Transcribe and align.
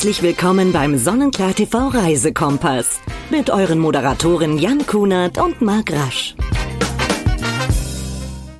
Herzlich 0.00 0.22
willkommen 0.22 0.72
beim 0.72 0.96
Sonnenklar 0.96 1.54
TV 1.54 1.88
Reisekompass 1.88 3.00
mit 3.28 3.50
euren 3.50 3.78
Moderatoren 3.78 4.56
Jan 4.56 4.86
Kunert 4.86 5.36
und 5.36 5.60
Marc 5.60 5.92
Rasch. 5.92 6.34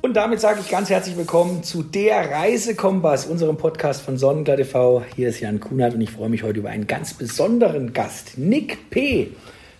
Und 0.03 0.13
damit 0.13 0.39
sage 0.39 0.59
ich 0.63 0.69
ganz 0.69 0.91
herzlich 0.91 1.17
willkommen 1.17 1.63
zu 1.63 1.81
der 1.81 2.29
Reisekompass, 2.29 3.25
unserem 3.25 3.57
Podcast 3.57 4.03
von 4.03 4.19
Sonnenklar 4.19 4.57
TV. 4.57 5.03
Hier 5.15 5.29
ist 5.29 5.39
Jan 5.39 5.59
Kunert 5.59 5.95
und 5.95 6.01
ich 6.01 6.11
freue 6.11 6.29
mich 6.29 6.43
heute 6.43 6.59
über 6.59 6.69
einen 6.69 6.85
ganz 6.85 7.15
besonderen 7.15 7.91
Gast. 7.91 8.37
Nick 8.37 8.91
P. 8.91 9.31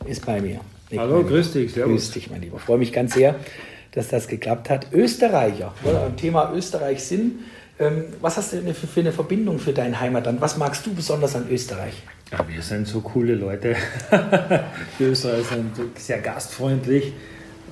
ist 0.06 0.26
bei 0.26 0.42
mir. 0.42 0.62
Nick, 0.90 1.00
Hallo, 1.00 1.24
grüß 1.24 1.54
dich, 1.54 1.74
servus. 1.74 1.92
Grüß 1.92 2.12
dich, 2.12 2.32
mein 2.32 2.42
Lieber. 2.42 2.58
Ich 2.58 2.64
freue 2.64 2.80
mich 2.80 2.92
ganz 2.92 3.14
sehr, 3.14 3.36
dass 3.92 4.10
das 4.10 4.28
geklappt 4.28 4.70
hat. 4.70 4.88
Österreicher, 4.94 5.74
am 5.84 6.16
Thema 6.16 6.54
Österreich 6.54 7.04
sind. 7.04 7.40
Ähm, 7.80 8.06
was 8.22 8.38
hast 8.38 8.54
du 8.54 8.58
denn 8.58 8.74
für, 8.74 9.00
eine 9.00 9.12
Verbindung 9.12 9.60
für 9.60 9.74
dein 9.74 10.00
Heimatland? 10.00 10.40
Was 10.40 10.58
magst 10.58 10.86
du 10.86 10.94
besonders 10.94 11.36
an 11.36 11.46
Österreich? 11.50 11.94
Ja, 12.32 12.46
wir 12.48 12.62
sind 12.62 12.88
so 12.88 13.02
coole 13.02 13.36
Leute. 13.36 13.76
die 15.00 15.04
Österreicher 15.04 15.56
sind 15.56 16.00
sehr 16.00 16.20
gastfreundlich. 16.20 17.14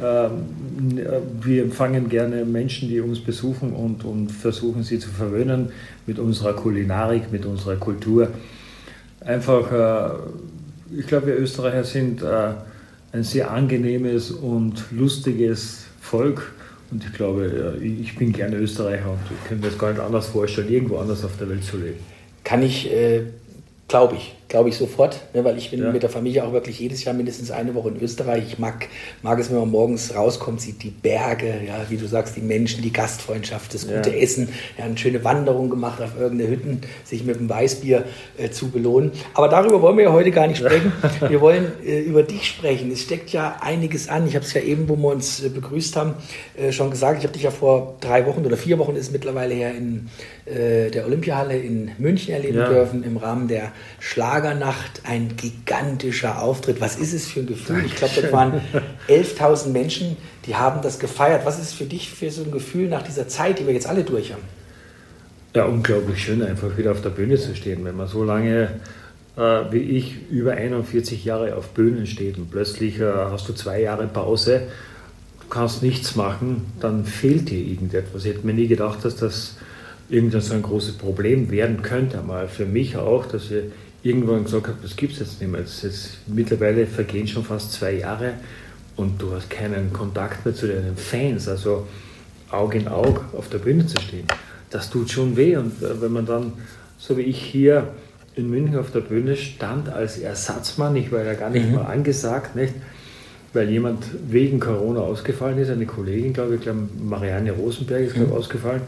Ähm, 0.02 0.98
wir 1.42 1.64
empfangen 1.64 2.10
gerne 2.10 2.46
Menschen, 2.46 2.90
die 2.90 3.00
uns 3.02 3.20
besuchen 3.20 3.74
und, 3.74 4.04
und 4.04 4.32
versuchen 4.32 4.84
sie 4.84 5.00
zu 5.00 5.10
verwöhnen 5.10 5.72
mit 6.06 6.20
unserer 6.20 6.54
Kulinarik, 6.54 7.32
mit 7.32 7.46
unserer 7.46 7.76
Kultur. 7.76 8.30
Einfach, 9.22 9.72
äh, 9.72 10.98
ich 10.98 11.08
glaube, 11.08 11.28
wir 11.28 11.38
Österreicher 11.38 11.84
sind 11.84 12.22
äh, 12.22 12.54
ein 13.12 13.24
sehr 13.24 13.52
angenehmes 13.52 14.32
und 14.32 14.86
lustiges 14.92 15.89
Volk 16.02 16.52
und 16.92 17.04
ich 17.04 17.14
glaube, 17.14 17.78
ich 17.82 18.16
bin 18.16 18.34
gerne 18.34 18.56
Österreicher 18.58 19.12
und 19.12 19.20
ich 19.30 19.48
könnte 19.48 19.66
mir 19.66 19.70
das 19.70 19.80
gar 19.80 19.92
nicht 19.92 20.02
anders 20.02 20.28
vorstellen, 20.28 20.70
irgendwo 20.70 20.98
anders 20.98 21.24
auf 21.24 21.38
der 21.38 21.50
Welt 21.50 21.64
zu 21.64 21.78
leben. 21.78 22.00
Kann 22.44 22.64
ich, 22.64 22.92
äh, 22.92 23.24
glaube 23.90 24.16
ich, 24.16 24.36
glaube 24.48 24.70
ich 24.70 24.78
sofort, 24.78 25.20
ne, 25.34 25.44
weil 25.44 25.58
ich 25.58 25.72
bin 25.72 25.82
ja. 25.82 25.92
mit 25.92 26.04
der 26.04 26.10
Familie 26.10 26.46
auch 26.46 26.54
wirklich 26.54 26.80
jedes 26.80 27.04
Jahr 27.04 27.16
mindestens 27.16 27.52
eine 27.52 27.74
Woche 27.74 27.90
in 27.90 28.02
Österreich. 28.02 28.44
Ich 28.48 28.60
mag, 28.60 28.88
mag 29.24 29.40
es, 29.40 29.50
wenn 29.50 29.58
man 29.58 29.70
morgens 29.70 30.16
rauskommt, 30.16 30.62
sieht 30.62 30.82
die 30.84 30.92
Berge, 30.92 31.62
ja, 31.68 31.76
wie 31.90 31.98
du 31.98 32.08
sagst, 32.08 32.36
die 32.38 32.42
Menschen, 32.42 32.84
die 32.84 32.94
Gastfreundschaft, 32.94 33.74
das 33.74 33.88
gute 33.88 34.12
ja. 34.12 34.18
Essen, 34.18 34.50
ja, 34.78 34.86
eine 34.86 34.98
schöne 34.98 35.24
Wanderung 35.24 35.70
gemacht 35.70 36.02
auf 36.02 36.20
irgendeine 36.20 36.52
Hütten, 36.52 36.82
sich 37.04 37.24
mit 37.24 37.38
einem 37.38 37.50
Weißbier 37.50 38.06
äh, 38.38 38.50
zu 38.52 38.70
belohnen. 38.70 39.12
Aber 39.34 39.50
darüber 39.50 39.82
wollen 39.82 39.98
wir 39.98 40.06
ja 40.06 40.14
heute 40.14 40.32
gar 40.32 40.48
nicht 40.48 40.60
sprechen. 40.60 40.94
wir 41.28 41.42
wollen 41.42 41.72
äh, 41.84 42.00
über 42.00 42.22
dich 42.22 42.48
sprechen. 42.48 42.92
Es 42.92 43.02
steckt 43.02 43.32
ja 43.32 43.58
einiges 43.62 44.08
an. 44.08 44.28
Ich 44.28 44.36
habe 44.36 44.46
es 44.46 44.54
ja 44.54 44.62
eben, 44.62 44.88
wo 44.88 44.96
wir 44.96 45.10
uns 45.10 45.44
äh, 45.44 45.50
begrüßt 45.50 45.96
haben, 45.96 46.14
äh, 46.56 46.72
schon 46.72 46.92
gesagt. 46.92 47.18
Ich 47.20 47.24
habe 47.24 47.34
dich 47.34 47.44
ja 47.44 47.52
vor 47.52 47.98
drei 48.02 48.28
Wochen 48.28 48.46
oder 48.46 48.56
vier 48.56 48.78
Wochen 48.78 48.96
ist 48.96 49.12
mittlerweile 49.12 49.56
her 49.56 49.74
in 49.76 50.10
äh, 50.50 50.90
der 50.90 51.06
Olympiahalle 51.06 51.58
in 51.58 51.92
München 51.98 52.34
erleben 52.34 52.58
ja. 52.58 52.70
dürfen 52.70 53.04
im 53.04 53.18
Rahmen 53.18 53.48
der 53.48 53.72
Schlagernacht. 54.00 55.02
Ein 55.04 55.36
gigantischer 55.38 56.42
Auftritt. 56.42 56.82
Was 56.82 56.98
ist 56.98 57.14
es 57.14 57.28
für 57.28 57.42
ein 57.42 57.48
Gefühl? 57.48 57.84
Ich 57.86 57.96
glaube, 57.96 58.22
das 58.22 58.32
waren 58.32 58.62
11.000 59.08 59.70
Menschen, 59.70 60.18
die 60.46 60.56
haben 60.56 60.82
das 60.82 61.00
gefeiert. 61.00 61.46
Was 61.46 61.60
ist 61.60 61.74
für 61.74 61.86
dich 61.86 62.10
für 62.10 62.32
so 62.32 62.44
ein 62.44 62.52
Gefühl 62.52 62.90
nach 62.90 63.04
dieser 63.04 63.28
Zeit, 63.28 63.60
die 63.60 63.68
wir 63.68 63.74
jetzt 63.74 63.88
alle 63.88 64.04
durch 64.04 64.34
haben? 64.34 64.44
Ja, 65.56 65.66
unglaublich 65.66 66.24
schön, 66.24 66.44
einfach 66.44 66.78
wieder 66.78 66.92
auf 66.92 67.02
der 67.02 67.10
Bühne 67.10 67.38
zu 67.38 67.56
stehen. 67.56 67.84
Wenn 67.84 67.96
man 67.96 68.08
so 68.08 68.24
lange 68.24 68.70
äh, 69.40 69.72
wie 69.72 69.98
ich 69.98 70.30
über 70.30 70.54
41 70.54 71.24
Jahre 71.24 71.56
auf 71.56 71.70
Bühnen 71.70 72.06
steht 72.06 72.38
und 72.38 72.52
plötzlich 72.52 73.00
äh, 73.00 73.06
hast 73.06 73.48
du 73.48 73.54
zwei 73.54 73.82
Jahre 73.82 74.06
Pause, 74.08 74.64
du 75.42 75.48
kannst 75.50 75.82
nichts 75.82 76.16
machen, 76.16 76.66
dann 76.80 77.06
fehlt 77.06 77.50
dir 77.50 77.60
irgendetwas. 77.60 78.26
Ich 78.26 78.34
hätte 78.34 78.46
mir 78.46 78.54
nie 78.54 78.68
gedacht, 78.68 79.06
dass 79.06 79.16
das 79.16 79.56
irgendwann 80.10 80.42
so 80.42 80.54
ein 80.54 80.62
großes 80.62 80.94
Problem 80.94 81.52
werden 81.52 81.82
könnte, 81.82 82.22
mal 82.22 82.48
für 82.48 82.66
mich 82.66 82.98
auch, 82.98 83.26
dass 83.26 83.52
ich 83.52 83.64
irgendwann 84.02 84.44
gesagt 84.44 84.68
habe, 84.68 84.78
das 84.82 84.96
gibt 84.96 85.14
es 85.14 85.20
jetzt 85.20 85.42
nicht 85.42 85.52
mehr. 85.52 85.62
Jetzt, 85.62 86.18
mittlerweile 86.28 86.88
vergehen 86.88 87.28
schon 87.28 87.44
fast 87.44 87.74
zwei 87.74 87.94
Jahre 87.94 88.34
und 88.96 89.22
du 89.22 89.32
hast 89.34 89.50
keinen 89.50 89.94
Kontakt 89.94 90.46
mehr 90.46 90.56
zu 90.56 90.68
deinen 90.68 90.98
Fans, 90.98 91.48
also 91.48 91.88
Auge 92.50 92.80
in 92.80 92.88
Auge 92.88 93.22
auf 93.38 93.50
der 93.50 93.60
Bühne 93.60 93.86
zu 93.86 94.02
stehen. 94.02 94.26
Das 94.72 94.90
tut 94.90 95.12
schon 95.12 95.36
weh 95.38 95.56
und 95.58 95.82
äh, 95.84 96.02
wenn 96.02 96.12
man 96.12 96.26
dann, 96.26 96.54
so 96.98 97.18
wie 97.18 97.22
ich 97.22 97.42
hier 97.42 97.90
in 98.36 98.50
München 98.50 98.78
auf 98.78 98.92
der 98.92 99.02
Bühne 99.02 99.36
stand 99.36 99.90
als 99.90 100.18
Ersatzmann, 100.18 100.96
ich 100.96 101.12
war 101.12 101.24
ja 101.24 101.34
gar 101.34 101.50
nicht 101.50 101.68
mhm. 101.68 101.76
mal 101.76 101.86
angesagt, 101.86 102.56
nicht? 102.56 102.74
weil 103.52 103.68
jemand 103.70 104.06
wegen 104.30 104.60
Corona 104.60 105.00
ausgefallen 105.00 105.58
ist, 105.58 105.72
eine 105.72 105.88
Kollegin, 105.88 106.34
glaube 106.34 106.56
ich, 106.56 106.62
glaube 106.62 106.88
Marianne 107.04 107.52
Rosenberg 107.52 108.04
ist 108.04 108.18
mhm. 108.18 108.32
ausgefallen 108.32 108.82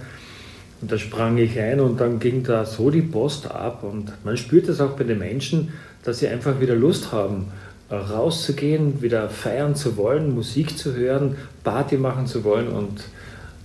und 0.82 0.92
da 0.92 0.98
sprang 0.98 1.38
ich 1.38 1.60
ein 1.60 1.80
und 1.80 2.02
dann 2.02 2.20
ging 2.20 2.44
da 2.44 2.66
so 2.66 2.90
die 2.90 3.04
Post 3.04 3.50
ab. 3.50 3.84
Und 3.84 4.12
man 4.24 4.36
spürt 4.36 4.68
es 4.68 4.82
auch 4.82 4.92
bei 4.92 5.04
den 5.04 5.20
Menschen, 5.20 5.74
dass 6.04 6.20
sie 6.20 6.28
einfach 6.28 6.60
wieder 6.60 6.76
Lust 6.76 7.12
haben, 7.12 7.48
äh, 7.90 7.96
rauszugehen, 7.96 9.02
wieder 9.02 9.30
feiern 9.30 9.76
zu 9.76 9.96
wollen, 9.98 10.34
Musik 10.34 10.78
zu 10.78 10.96
hören, 10.96 11.36
Party 11.64 11.98
machen 11.98 12.26
zu 12.26 12.44
wollen. 12.44 12.68
Und 12.68 13.04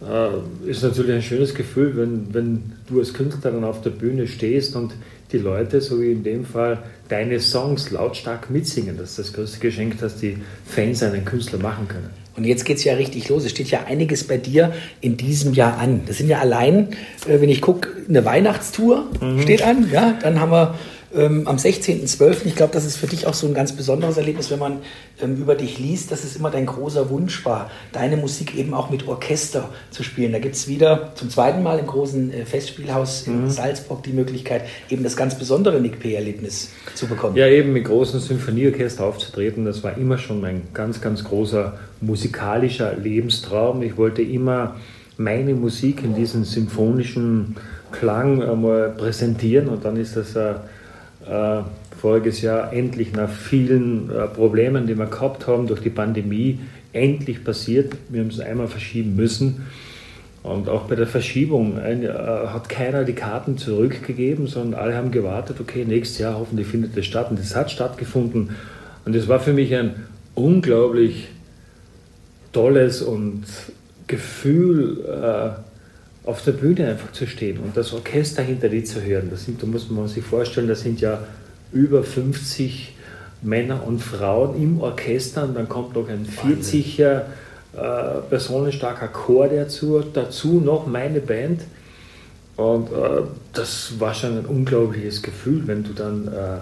äh, 0.06 0.69
ist 0.71 0.82
natürlich 0.82 1.15
ein 1.15 1.22
schönes 1.22 1.54
Gefühl, 1.54 1.97
wenn, 1.97 2.34
wenn 2.34 2.72
du 2.87 2.99
als 2.99 3.15
Künstler 3.15 3.50
dann 3.50 3.65
auf 3.65 3.81
der 3.81 3.91
Bühne 3.91 4.27
stehst 4.27 4.77
und 4.77 4.93
die 5.33 5.38
Leute, 5.38 5.81
so 5.81 6.00
wie 6.00 6.12
in 6.12 6.22
dem 6.22 6.44
Fall, 6.44 6.83
deine 7.09 7.41
Songs 7.41 7.91
lautstark 7.91 8.50
mitsingen. 8.50 8.98
Das 8.98 9.10
ist 9.10 9.19
das 9.19 9.33
größte 9.33 9.59
Geschenk, 9.59 9.98
das 10.00 10.19
die 10.19 10.37
Fans 10.66 11.03
einen 11.03 11.25
Künstler 11.25 11.59
machen 11.59 11.88
können. 11.88 12.25
Und 12.36 12.44
jetzt 12.44 12.64
geht 12.64 12.76
es 12.78 12.84
ja 12.84 12.94
richtig 12.94 13.28
los. 13.28 13.44
Es 13.44 13.50
steht 13.52 13.70
ja 13.70 13.84
einiges 13.86 14.24
bei 14.24 14.36
dir 14.36 14.72
in 15.00 15.16
diesem 15.16 15.54
Jahr 15.54 15.78
an. 15.78 16.02
Das 16.06 16.19
sind 16.19 16.28
ja 16.28 16.38
allein, 16.38 16.88
äh, 17.26 17.41
wenn 17.41 17.48
ich 17.48 17.60
gucke, 17.60 17.91
eine 18.08 18.24
Weihnachtstour 18.24 19.06
mhm. 19.20 19.42
steht 19.42 19.62
an. 19.62 19.91
Ja, 19.92 20.19
dann 20.20 20.41
haben 20.41 20.52
wir 20.52 20.74
ähm, 21.16 21.49
am 21.49 21.56
16.12. 21.56 22.47
Ich 22.47 22.54
glaube, 22.54 22.72
das 22.72 22.84
ist 22.84 22.97
für 22.97 23.06
dich 23.06 23.27
auch 23.27 23.34
so 23.34 23.47
ein 23.47 23.54
ganz 23.54 23.72
besonderes 23.72 24.16
Erlebnis, 24.16 24.50
wenn 24.50 24.59
man 24.59 24.78
ähm, 25.21 25.37
über 25.37 25.54
dich 25.54 25.78
liest, 25.78 26.12
dass 26.12 26.25
es 26.25 26.37
immer 26.37 26.50
dein 26.50 26.66
großer 26.66 27.10
Wunsch 27.10 27.44
war, 27.44 27.71
deine 27.93 28.16
Musik 28.16 28.56
eben 28.56 28.75
auch 28.75 28.91
mit 28.91 29.09
Orchester 29.09 29.71
zu 29.91 30.03
spielen. 30.03 30.32
Da 30.32 30.38
gibt 30.38 30.54
es 30.54 30.69
wieder 30.69 31.12
zum 31.15 31.31
zweiten 31.31 31.62
Mal 31.62 31.78
im 31.78 31.87
großen 31.87 32.32
äh, 32.32 32.44
Festspielhaus 32.44 33.27
in 33.27 33.44
mhm. 33.44 33.50
Salzburg 33.50 34.03
die 34.03 34.12
Möglichkeit, 34.12 34.62
eben 34.91 35.03
das 35.03 35.16
ganz 35.16 35.38
besondere 35.38 35.81
Nick 35.81 36.00
P-Erlebnis 36.00 36.71
zu 36.94 37.06
bekommen. 37.06 37.37
Ja, 37.37 37.47
eben 37.48 37.72
mit 37.72 37.84
großen 37.84 38.21
Symphonieorchester 38.21 39.04
aufzutreten, 39.04 39.65
das 39.65 39.83
war 39.83 39.97
immer 39.97 40.19
schon 40.19 40.41
mein 40.41 40.62
ganz, 40.75 41.00
ganz 41.00 41.25
großer 41.25 41.78
musikalischer 42.00 42.94
Lebenstraum. 42.97 43.83
Ich 43.83 43.97
wollte 43.97 44.22
immer 44.22 44.77
meine 45.16 45.54
Musik 45.54 46.03
in 46.04 46.15
diesem 46.15 46.44
symphonischen 46.44 47.56
Klang 47.93 48.43
einmal 48.43 48.91
präsentieren 48.91 49.69
und 49.69 49.84
dann 49.84 49.97
ist 49.97 50.16
das 50.16 50.37
äh, 50.37 50.54
äh, 51.28 51.62
voriges 52.00 52.42
Jahr 52.42 52.72
endlich 52.72 53.12
nach 53.12 53.31
vielen 53.31 54.10
äh, 54.10 54.26
Problemen, 54.26 54.87
die 54.87 54.97
wir 54.97 55.06
gehabt 55.06 55.47
haben 55.47 55.66
durch 55.66 55.81
die 55.81 55.91
Pandemie, 55.91 56.60
endlich 56.92 57.44
passiert. 57.44 57.94
Wir 58.09 58.20
haben 58.20 58.28
es 58.28 58.41
einmal 58.41 58.69
verschieben 58.69 59.16
müssen. 59.16 59.66
Und 60.42 60.69
auch 60.69 60.82
bei 60.82 60.94
der 60.94 61.09
Verschiebung 61.09 61.76
äh, 61.78 62.09
hat 62.09 62.69
keiner 62.69 63.04
die 63.04 63.15
Karten 63.15 63.59
zurückgegeben, 63.59 64.47
sondern 64.47 64.81
alle 64.81 64.94
haben 64.94 65.10
gewartet, 65.10 65.60
okay, 65.60 65.84
nächstes 65.84 66.19
Jahr 66.19 66.38
hoffentlich 66.38 66.69
findet 66.69 66.97
es 66.97 67.06
statt. 67.06 67.31
Und 67.31 67.41
das 67.41 67.56
hat 67.56 67.70
stattgefunden. 67.70 68.50
Und 69.04 69.16
es 69.16 69.26
war 69.26 69.41
für 69.41 69.53
mich 69.53 69.75
ein 69.75 69.94
unglaublich 70.34 71.28
tolles 72.53 73.03
und 73.03 73.44
Gefühl, 74.06 75.04
äh, 75.04 75.66
auf 76.26 76.42
der 76.42 76.53
Bühne 76.53 76.88
einfach 76.88 77.12
zu 77.12 77.26
stehen 77.26 77.59
und 77.60 77.76
das 77.76 77.92
Orchester 77.92 78.42
hinter 78.42 78.69
dir 78.69 78.84
zu 78.84 79.03
hören. 79.03 79.28
Das 79.31 79.44
sind, 79.44 79.62
da 79.62 79.66
muss 79.66 79.88
man 79.88 80.09
sich 80.09 80.25
vorstellen, 80.25 80.69
das 80.69 80.81
sind 80.81 81.00
ja 81.00 81.20
über 81.72 82.03
50 82.03 82.94
Männer 83.42 83.87
und 83.87 84.00
Frauen 84.00 84.60
im 84.60 84.81
Orchester 84.81 85.44
und 85.44 85.56
dann 85.56 85.69
kommt 85.69 85.94
noch 85.94 86.09
ein 86.09 86.26
40er 86.26 87.22
äh, 87.76 88.20
personenstarker 88.28 89.09
Chor 89.09 89.48
dazu, 89.48 90.03
dazu 90.12 90.60
noch 90.60 90.86
meine 90.86 91.21
Band. 91.21 91.62
Und 92.56 92.89
äh, 92.89 93.22
das 93.53 94.01
war 94.01 94.12
schon 94.12 94.39
ein 94.39 94.47
unglaubliches 94.47 95.22
Gefühl, 95.22 95.66
wenn 95.66 95.84
du 95.84 95.92
dann 95.92 96.28
äh, 96.28 96.56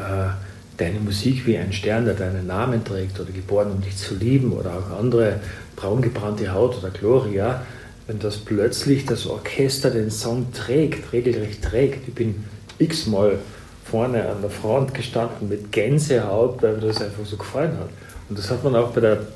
äh 0.00 0.30
deine 0.78 0.98
Musik 1.00 1.46
wie 1.46 1.58
ein 1.58 1.72
Stern, 1.72 2.06
der 2.06 2.14
deinen 2.14 2.46
Namen 2.46 2.82
trägt 2.82 3.20
oder 3.20 3.30
geboren, 3.30 3.70
um 3.70 3.82
dich 3.82 3.96
zu 3.96 4.14
lieben 4.16 4.52
oder 4.52 4.70
auch 4.70 4.98
andere 4.98 5.38
braungebrannte 5.76 6.52
Haut 6.52 6.78
oder 6.78 6.90
Gloria, 6.90 7.62
wenn 8.06 8.18
das 8.18 8.38
plötzlich 8.38 9.06
das 9.06 9.26
Orchester 9.26 9.90
den 9.90 10.10
Song 10.10 10.52
trägt, 10.52 11.12
regelrecht 11.12 11.62
trägt. 11.62 12.08
Ich 12.08 12.14
bin 12.14 12.44
x-mal 12.78 13.38
vorne 13.84 14.28
an 14.28 14.40
der 14.40 14.50
Front 14.50 14.94
gestanden 14.94 15.48
mit 15.48 15.72
Gänsehaut, 15.72 16.62
weil 16.62 16.74
mir 16.74 16.86
das 16.88 17.00
einfach 17.00 17.24
so 17.24 17.36
gefallen 17.36 17.76
hat. 17.78 17.90
Und 18.28 18.38
das 18.38 18.50
hat 18.50 18.64
man 18.64 18.74
auch 18.74 18.90
bei 18.90 19.00
der, 19.00 19.26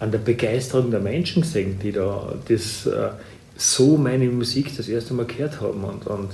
an 0.00 0.10
der 0.10 0.18
Begeisterung 0.18 0.90
der 0.90 1.00
Menschen 1.00 1.42
gesehen, 1.42 1.78
die 1.82 1.92
da 1.92 2.34
das, 2.48 2.86
äh, 2.86 3.10
so 3.56 3.96
meine 3.96 4.26
Musik 4.26 4.76
das 4.76 4.88
erste 4.88 5.14
Mal 5.14 5.26
gehört 5.26 5.60
haben. 5.60 5.84
Und, 5.84 6.06
und 6.06 6.30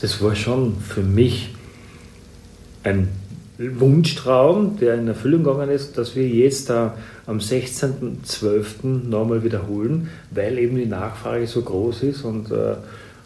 das 0.00 0.20
war 0.22 0.34
schon 0.34 0.76
für 0.80 1.02
mich 1.02 1.54
ein 2.82 3.08
Wunschtraum, 3.58 4.78
der 4.78 4.94
in 4.94 5.06
Erfüllung 5.06 5.44
gegangen 5.44 5.70
ist, 5.70 5.96
dass 5.96 6.16
wir 6.16 6.26
jetzt 6.26 6.70
da 6.70 6.96
am 7.26 7.38
16.12. 7.38 9.08
nochmal 9.08 9.44
wiederholen, 9.44 10.08
weil 10.30 10.58
eben 10.58 10.76
die 10.76 10.86
Nachfrage 10.86 11.46
so 11.46 11.62
groß 11.62 12.02
ist 12.02 12.22
und 12.22 12.50
äh, 12.50 12.74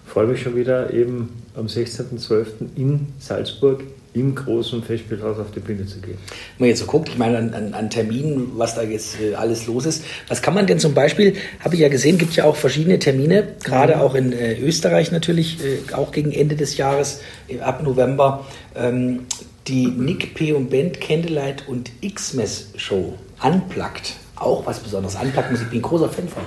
freue 0.06 0.26
mich 0.26 0.42
schon 0.42 0.54
wieder 0.54 0.92
eben 0.92 1.30
am 1.56 1.66
16.12. 1.66 2.46
in 2.76 3.08
Salzburg 3.18 3.82
im 4.14 4.34
großen 4.34 4.82
Festspielhaus 4.82 5.38
auf 5.38 5.50
die 5.54 5.60
Bühne 5.60 5.86
zu 5.86 5.98
gehen. 6.00 6.18
Wenn 6.56 6.66
man 6.66 6.68
jetzt 6.70 6.80
so 6.80 6.86
guckt, 6.86 7.08
ich 7.08 7.18
meine, 7.18 7.38
an, 7.38 7.54
an, 7.54 7.74
an 7.74 7.90
Terminen, 7.90 8.52
was 8.56 8.74
da 8.74 8.82
jetzt 8.82 9.20
äh, 9.20 9.34
alles 9.34 9.66
los 9.66 9.86
ist, 9.86 10.02
was 10.28 10.42
kann 10.42 10.54
man 10.54 10.66
denn 10.66 10.78
zum 10.78 10.94
Beispiel, 10.94 11.34
habe 11.60 11.74
ich 11.74 11.80
ja 11.80 11.88
gesehen, 11.88 12.18
gibt 12.18 12.34
ja 12.34 12.44
auch 12.44 12.56
verschiedene 12.56 12.98
Termine, 12.98 13.46
gerade 13.64 13.96
mhm. 13.96 14.00
auch 14.00 14.14
in 14.14 14.32
äh, 14.32 14.58
Österreich 14.60 15.12
natürlich, 15.12 15.58
äh, 15.62 15.94
auch 15.94 16.10
gegen 16.10 16.32
Ende 16.32 16.56
des 16.56 16.76
Jahres, 16.76 17.20
äh, 17.48 17.60
ab 17.60 17.82
November, 17.82 18.46
ähm, 18.74 19.20
die 19.68 19.86
Nick 19.86 20.34
P. 20.34 20.52
und 20.52 20.70
Band 20.70 21.00
Candlelight 21.00 21.68
und 21.68 21.90
X-Mess 22.00 22.70
Show 22.76 23.14
Unplugged. 23.42 24.14
Auch 24.36 24.66
was 24.66 24.80
Besonderes. 24.80 25.16
Unplugged 25.16 25.50
Musik, 25.50 25.70
bin 25.70 25.80
ein 25.80 25.82
großer 25.82 26.08
Fan 26.08 26.28
von. 26.28 26.42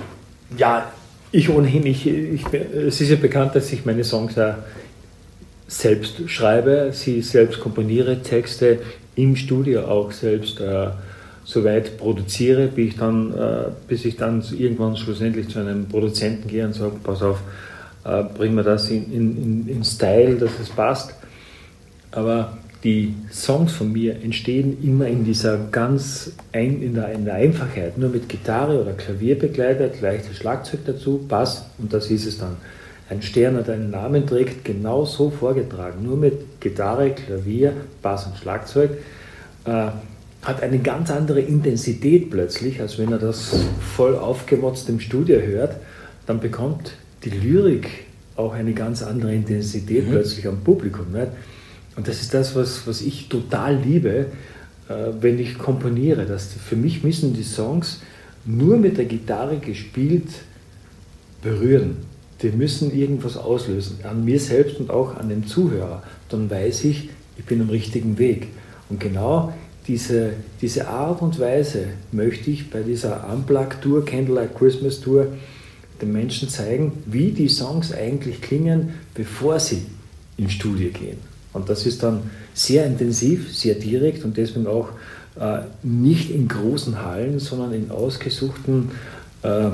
Ja, 0.56 0.90
ich 1.30 1.48
ohnehin, 1.48 1.86
ich, 1.86 2.06
ich, 2.06 2.44
es 2.52 3.00
ist 3.00 3.08
ja 3.08 3.16
bekannt, 3.16 3.54
dass 3.54 3.72
ich 3.72 3.86
meine 3.86 4.04
Songs 4.04 4.34
ja 4.34 4.58
selbst 5.66 6.28
schreibe, 6.28 6.90
sie 6.92 7.22
selbst 7.22 7.60
komponiere, 7.60 8.20
Texte 8.22 8.80
im 9.16 9.36
Studio 9.36 9.86
auch 9.86 10.12
selbst 10.12 10.60
äh, 10.60 10.88
soweit 11.44 11.96
produziere, 11.96 12.68
bis 12.68 12.88
ich, 12.88 12.96
dann, 12.96 13.32
äh, 13.32 13.70
bis 13.88 14.04
ich 14.04 14.16
dann 14.16 14.44
irgendwann 14.56 14.96
schlussendlich 14.96 15.48
zu 15.48 15.60
einem 15.60 15.88
Produzenten 15.88 16.48
gehe 16.48 16.66
und 16.66 16.74
sage, 16.74 16.96
pass 17.02 17.22
auf, 17.22 17.40
äh, 18.04 18.22
bringen 18.22 18.56
wir 18.56 18.64
das 18.64 18.90
in, 18.90 19.12
in, 19.12 19.68
in 19.68 19.84
Style, 19.84 20.36
dass 20.36 20.58
es 20.60 20.68
passt. 20.68 21.14
Aber 22.10 22.58
die 22.84 23.14
Songs 23.30 23.72
von 23.72 23.92
mir 23.92 24.16
entstehen 24.22 24.82
immer 24.82 25.06
in 25.06 25.24
dieser 25.24 25.56
ganz 25.70 26.32
ein, 26.52 26.82
in, 26.82 26.94
der, 26.94 27.12
in 27.12 27.24
der 27.24 27.34
Einfachheit, 27.34 27.96
nur 27.96 28.10
mit 28.10 28.28
Gitarre 28.28 28.80
oder 28.80 28.92
Klavier 28.92 29.38
begleitet, 29.38 30.00
leichtes 30.00 30.36
Schlagzeug 30.36 30.80
dazu, 30.86 31.24
Bass 31.28 31.66
und 31.78 31.92
das 31.92 32.10
ist 32.10 32.26
es 32.26 32.38
dann. 32.38 32.56
Ein 33.08 33.22
Stern 33.22 33.56
hat 33.56 33.68
einen 33.68 33.90
Namen 33.90 34.26
trägt, 34.26 34.64
genau 34.64 35.04
so 35.04 35.30
vorgetragen, 35.30 36.02
nur 36.02 36.16
mit 36.16 36.60
Gitarre, 36.60 37.10
Klavier, 37.10 37.72
Bass 38.00 38.26
und 38.26 38.36
Schlagzeug, 38.36 38.90
äh, 39.64 39.88
hat 40.42 40.62
eine 40.62 40.78
ganz 40.78 41.10
andere 41.10 41.40
Intensität 41.40 42.30
plötzlich, 42.30 42.80
als 42.80 42.98
wenn 42.98 43.12
er 43.12 43.18
das 43.18 43.54
voll 43.94 44.16
aufgemotzt 44.16 44.88
im 44.88 44.98
Studio 44.98 45.40
hört, 45.40 45.76
dann 46.26 46.40
bekommt 46.40 46.94
die 47.24 47.30
Lyrik 47.30 47.88
auch 48.34 48.54
eine 48.54 48.72
ganz 48.72 49.04
andere 49.04 49.34
Intensität 49.34 50.06
mhm. 50.06 50.10
plötzlich 50.10 50.48
am 50.48 50.58
Publikum. 50.60 51.12
Nicht? 51.12 51.28
Und 51.96 52.08
das 52.08 52.22
ist 52.22 52.34
das, 52.34 52.54
was, 52.54 52.86
was 52.86 53.00
ich 53.00 53.28
total 53.28 53.76
liebe, 53.76 54.26
äh, 54.88 54.94
wenn 55.20 55.38
ich 55.38 55.58
komponiere. 55.58 56.26
Dass 56.26 56.52
für 56.52 56.76
mich 56.76 57.04
müssen 57.04 57.34
die 57.34 57.42
Songs 57.42 58.00
nur 58.44 58.76
mit 58.76 58.98
der 58.98 59.04
Gitarre 59.04 59.58
gespielt 59.58 60.28
berühren. 61.42 61.96
Die 62.42 62.50
müssen 62.50 62.96
irgendwas 62.96 63.36
auslösen, 63.36 63.98
an 64.02 64.24
mir 64.24 64.40
selbst 64.40 64.80
und 64.80 64.90
auch 64.90 65.16
an 65.16 65.28
den 65.28 65.46
Zuhörer. 65.46 66.02
Dann 66.28 66.50
weiß 66.50 66.84
ich, 66.84 67.10
ich 67.36 67.44
bin 67.44 67.60
am 67.60 67.70
richtigen 67.70 68.18
Weg. 68.18 68.48
Und 68.88 68.98
genau 68.98 69.52
diese, 69.86 70.34
diese 70.60 70.88
Art 70.88 71.22
und 71.22 71.38
Weise 71.38 71.86
möchte 72.10 72.50
ich 72.50 72.70
bei 72.70 72.82
dieser 72.82 73.28
Unplugged 73.32 73.80
Tour, 73.80 74.04
Candlelight 74.04 74.56
Christmas 74.56 75.00
Tour, 75.00 75.28
den 76.00 76.12
Menschen 76.12 76.48
zeigen, 76.48 76.92
wie 77.06 77.30
die 77.30 77.48
Songs 77.48 77.92
eigentlich 77.92 78.40
klingen, 78.40 78.94
bevor 79.14 79.60
sie 79.60 79.82
ins 80.36 80.52
Studio 80.52 80.90
gehen. 80.90 81.31
Und 81.52 81.68
das 81.68 81.86
ist 81.86 82.02
dann 82.02 82.30
sehr 82.54 82.86
intensiv, 82.86 83.54
sehr 83.54 83.74
direkt 83.74 84.24
und 84.24 84.36
deswegen 84.36 84.66
auch 84.66 84.88
äh, 85.38 85.60
nicht 85.82 86.30
in 86.30 86.48
großen 86.48 87.04
Hallen, 87.04 87.38
sondern 87.38 87.72
in 87.72 87.90
ausgesuchten 87.90 88.90
äh, 89.42 89.68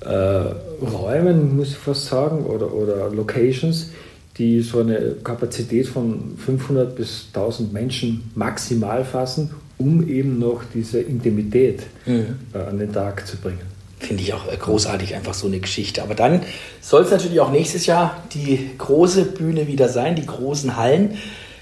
äh, 0.00 0.54
Räumen, 0.82 1.56
muss 1.56 1.68
ich 1.68 1.76
fast 1.76 2.06
sagen, 2.06 2.44
oder, 2.44 2.72
oder 2.72 3.10
Locations, 3.10 3.90
die 4.38 4.62
so 4.62 4.80
eine 4.80 5.16
Kapazität 5.22 5.86
von 5.86 6.36
500 6.38 6.96
bis 6.96 7.26
1000 7.34 7.72
Menschen 7.72 8.30
maximal 8.34 9.04
fassen, 9.04 9.50
um 9.76 10.06
eben 10.08 10.38
noch 10.38 10.62
diese 10.72 11.00
Intimität 11.00 11.82
mhm. 12.06 12.36
An 12.52 12.78
den 12.78 12.92
Tag 12.92 13.26
zu 13.26 13.36
bringen. 13.36 13.79
Finde 14.00 14.22
ich 14.22 14.34
auch 14.34 14.50
äh, 14.50 14.56
großartig, 14.56 15.14
einfach 15.14 15.34
so 15.34 15.46
eine 15.46 15.60
Geschichte. 15.60 16.02
Aber 16.02 16.14
dann 16.14 16.42
soll 16.80 17.02
es 17.02 17.10
natürlich 17.10 17.38
auch 17.40 17.50
nächstes 17.50 17.86
Jahr 17.86 18.22
die 18.32 18.70
große 18.78 19.26
Bühne 19.26 19.66
wieder 19.66 19.88
sein, 19.88 20.16
die 20.16 20.26
großen 20.26 20.76
Hallen. 20.76 21.18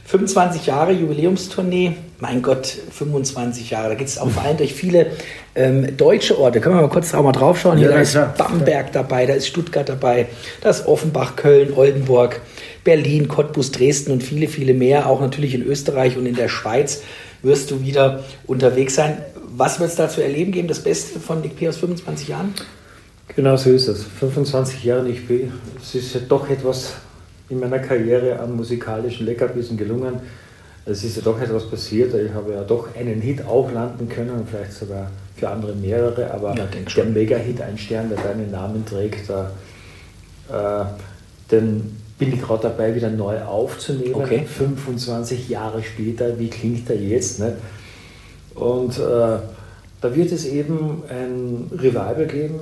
25 0.08 0.64
Jahre 0.64 0.92
Jubiläumstournee, 0.92 1.96
mein 2.20 2.40
Gott, 2.40 2.66
25 2.66 3.68
Jahre. 3.68 3.90
Da 3.90 3.94
geht 3.94 4.06
es 4.06 4.16
auch 4.16 4.30
vor 4.30 4.42
allem 4.42 4.56
durch 4.56 4.72
viele 4.72 5.08
ähm, 5.54 5.98
deutsche 5.98 6.38
Orte. 6.38 6.60
Können 6.62 6.76
wir 6.76 6.82
mal 6.82 6.88
kurz 6.88 7.12
auch 7.12 7.22
mal 7.22 7.32
draufschauen? 7.32 7.76
Hier 7.76 7.90
ja, 7.90 7.98
ist 7.98 8.12
klar. 8.12 8.34
Bamberg 8.38 8.92
dabei, 8.92 9.26
da 9.26 9.34
ist 9.34 9.48
Stuttgart 9.48 9.86
dabei, 9.86 10.28
da 10.62 10.70
ist 10.70 10.86
Offenbach, 10.86 11.36
Köln, 11.36 11.74
Oldenburg, 11.74 12.40
Berlin, 12.84 13.28
Cottbus, 13.28 13.70
Dresden 13.70 14.12
und 14.12 14.22
viele, 14.22 14.48
viele 14.48 14.72
mehr. 14.72 15.10
Auch 15.10 15.20
natürlich 15.20 15.54
in 15.54 15.62
Österreich 15.62 16.16
und 16.16 16.24
in 16.24 16.36
der 16.36 16.48
Schweiz 16.48 17.02
wirst 17.42 17.70
du 17.70 17.82
wieder 17.82 18.24
unterwegs 18.46 18.94
sein. 18.94 19.18
Was 19.56 19.80
wird 19.80 19.90
es 19.90 19.96
da 19.96 20.08
zu 20.08 20.22
erleben 20.22 20.52
geben? 20.52 20.68
Das 20.68 20.80
Beste 20.80 21.20
von 21.20 21.40
Nick 21.40 21.56
P. 21.56 21.68
aus 21.68 21.78
25 21.78 22.28
Jahren? 22.28 22.54
Genau 23.34 23.56
so 23.56 23.70
ist 23.70 23.88
es. 23.88 24.02
25 24.04 24.84
Jahre 24.84 25.04
Nick 25.04 25.28
P. 25.28 25.50
Es 25.80 25.94
ist 25.94 26.14
ja 26.14 26.20
doch 26.28 26.48
etwas 26.48 26.94
in 27.48 27.60
meiner 27.60 27.78
Karriere 27.78 28.38
an 28.38 28.56
musikalischen 28.56 29.26
Leckerbissen 29.26 29.76
gelungen. 29.76 30.20
Es 30.84 31.04
ist 31.04 31.16
ja 31.16 31.22
doch 31.22 31.40
etwas 31.40 31.68
passiert. 31.68 32.14
Ich 32.14 32.32
habe 32.32 32.52
ja 32.52 32.64
doch 32.64 32.94
einen 32.96 33.20
Hit 33.20 33.44
auch 33.46 33.70
landen 33.70 34.08
können, 34.08 34.46
vielleicht 34.50 34.72
sogar 34.72 35.10
für 35.36 35.48
andere 35.48 35.74
mehrere, 35.74 36.30
aber 36.32 36.54
ja, 36.56 36.66
der 36.96 37.04
Mega-Hit, 37.04 37.60
ein 37.60 37.78
Stern, 37.78 38.08
der 38.08 38.18
deinen 38.18 38.50
Namen 38.50 38.84
trägt, 38.84 39.30
äh, 39.30 40.84
den 41.50 41.97
bin 42.18 42.32
ich 42.32 42.42
gerade 42.42 42.64
dabei, 42.64 42.94
wieder 42.94 43.10
neu 43.10 43.40
aufzunehmen. 43.42 44.14
Okay. 44.14 44.44
25 44.44 45.48
Jahre 45.48 45.82
später, 45.82 46.38
wie 46.38 46.48
klingt 46.48 46.90
er 46.90 46.96
jetzt? 46.96 47.38
Ne? 47.38 47.56
Und 48.54 48.98
äh, 48.98 49.38
da 50.00 50.14
wird 50.14 50.32
es 50.32 50.44
eben 50.44 51.02
ein 51.08 51.70
Revival 51.72 52.26
geben 52.26 52.60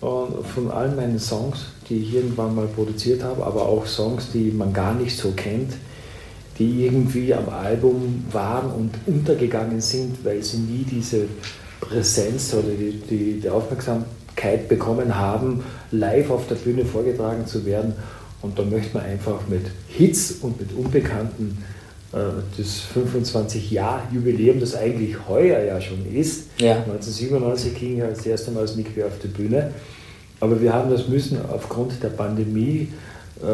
von 0.00 0.70
all 0.70 0.90
meinen 0.92 1.18
Songs, 1.18 1.66
die 1.88 1.98
ich 1.98 2.14
irgendwann 2.14 2.54
mal 2.54 2.66
produziert 2.66 3.22
habe, 3.22 3.44
aber 3.44 3.66
auch 3.66 3.86
Songs, 3.86 4.32
die 4.32 4.50
man 4.50 4.72
gar 4.72 4.94
nicht 4.94 5.16
so 5.16 5.32
kennt, 5.32 5.74
die 6.58 6.86
irgendwie 6.86 7.34
am 7.34 7.48
Album 7.50 8.24
waren 8.32 8.70
und 8.70 8.92
untergegangen 9.06 9.80
sind, 9.80 10.24
weil 10.24 10.42
sie 10.42 10.58
nie 10.58 10.84
diese 10.90 11.26
Präsenz 11.80 12.54
oder 12.54 12.70
die, 12.70 12.92
die, 13.10 13.40
die 13.40 13.48
Aufmerksamkeit 13.50 14.68
bekommen 14.68 15.16
haben, 15.16 15.62
live 15.90 16.30
auf 16.30 16.46
der 16.46 16.54
Bühne 16.56 16.84
vorgetragen 16.86 17.46
zu 17.46 17.66
werden. 17.66 17.94
Und 18.42 18.58
da 18.58 18.62
möchte 18.62 18.96
man 18.96 19.06
einfach 19.06 19.46
mit 19.48 19.66
Hits 19.88 20.32
und 20.40 20.58
mit 20.58 20.72
Unbekannten 20.72 21.62
äh, 22.12 22.18
das 22.56 22.82
25-Jahr-Jubiläum, 22.94 24.60
das 24.60 24.74
eigentlich 24.74 25.16
heuer 25.28 25.60
ja 25.60 25.80
schon 25.80 26.06
ist. 26.12 26.48
Ja. 26.58 26.76
1997 26.76 27.74
ging 27.74 27.98
ja 27.98 28.08
das 28.08 28.24
erste 28.24 28.50
Mal 28.50 28.60
als 28.60 28.76
Nick 28.76 28.88
auf 29.04 29.18
die 29.22 29.28
Bühne. 29.28 29.72
Aber 30.40 30.60
wir 30.60 30.72
haben 30.72 30.90
das 30.90 31.06
müssen 31.06 31.38
aufgrund 31.50 32.02
der 32.02 32.08
Pandemie 32.08 32.88
äh, 33.42 33.46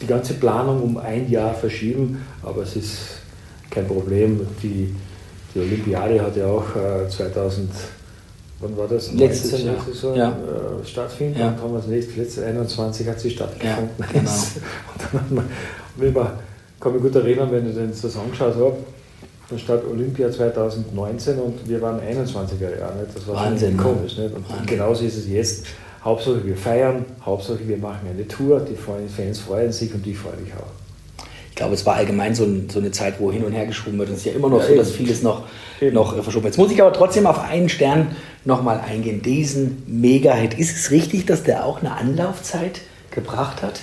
die 0.00 0.06
ganze 0.06 0.34
Planung 0.34 0.82
um 0.82 0.96
ein 0.98 1.30
Jahr 1.30 1.54
verschieben. 1.54 2.24
Aber 2.42 2.62
es 2.62 2.76
ist 2.76 2.98
kein 3.70 3.86
Problem. 3.86 4.46
Die, 4.62 4.94
die 5.54 5.58
Olympiade 5.58 6.20
hat 6.20 6.36
ja 6.36 6.46
auch 6.46 6.76
äh, 6.76 7.08
2000 7.08 7.70
wann 8.60 8.76
war 8.76 8.88
das? 8.88 9.12
Letztes 9.12 9.62
Jahr. 9.62 9.76
Saison 9.84 10.16
ja. 10.16 10.28
äh, 10.30 10.86
stattfinden. 10.86 11.38
Ja. 11.38 11.48
Und 11.48 11.62
haben 11.62 11.72
wir 11.72 11.98
das 11.98 12.16
letzte 12.16 12.44
21 12.46 13.08
hat 13.08 13.20
sie 13.20 13.30
stattgefunden. 13.30 13.90
Ja, 13.98 14.06
genau. 14.12 14.30
und 14.94 15.02
dann 15.12 15.20
haben 15.20 16.14
wir, 16.14 16.32
kann 16.80 16.92
mich 16.92 17.02
gut 17.02 17.14
erinnern, 17.14 17.48
wenn 17.50 17.68
ich 17.68 17.74
den 17.74 17.92
Saison 17.92 18.30
geschaut 18.30 18.54
habe, 18.54 18.76
dann 19.50 19.58
statt 19.58 19.82
Olympia 19.90 20.30
2019 20.30 21.38
und 21.38 21.68
wir 21.68 21.80
waren 21.80 22.00
21er 22.00 22.78
Jahre. 22.78 23.06
Das 23.12 23.26
war 23.26 23.36
Wahnsinn, 23.36 23.76
ne? 23.76 23.82
komisch. 23.82 24.16
Nicht? 24.18 24.34
Und 24.34 24.48
Wahnsinn. 24.48 24.66
genauso 24.66 25.04
ist 25.04 25.16
es 25.16 25.28
jetzt. 25.28 25.66
Hauptsache 26.04 26.44
wir 26.44 26.56
feiern, 26.56 27.04
Hauptsache 27.24 27.66
wir 27.66 27.76
machen 27.76 28.08
eine 28.08 28.26
Tour, 28.28 28.60
die 28.60 28.76
Fans 28.76 29.40
freuen 29.40 29.72
sich 29.72 29.92
und 29.92 30.06
ich 30.06 30.16
freue 30.16 30.36
mich 30.36 30.52
auch. 30.54 31.24
Ich 31.50 31.56
glaube, 31.56 31.74
es 31.74 31.84
war 31.84 31.96
allgemein 31.96 32.36
so, 32.36 32.44
ein, 32.44 32.70
so, 32.70 32.78
eine 32.78 32.92
Zeit, 32.92 33.14
wo 33.18 33.32
hin 33.32 33.42
und 33.44 33.52
her 33.52 33.66
geschoben 33.66 33.98
wird. 33.98 34.10
Und 34.10 34.14
es 34.14 34.20
ist 34.20 34.26
ja 34.26 34.32
immer 34.32 34.48
noch 34.48 34.60
ja, 34.60 34.68
so, 34.68 34.76
dass 34.76 34.92
vieles 34.92 35.22
noch, 35.22 35.42
noch 35.90 36.16
äh, 36.16 36.22
verschoben 36.22 36.44
wird. 36.44 36.54
Jetzt 36.54 36.58
muss 36.58 36.70
ich 36.70 36.80
aber 36.80 36.92
trotzdem 36.92 37.26
auf 37.26 37.40
einen 37.40 37.68
Stern 37.68 38.14
nochmal 38.48 38.80
eingehen. 38.80 39.22
Diesen 39.22 39.82
Mega-Hit. 39.86 40.58
Ist 40.58 40.76
es 40.76 40.90
richtig, 40.90 41.26
dass 41.26 41.44
der 41.44 41.64
auch 41.64 41.80
eine 41.80 41.92
Anlaufzeit 41.92 42.80
gebracht 43.10 43.62
hat? 43.62 43.80